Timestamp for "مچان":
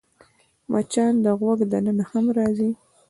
0.71-1.13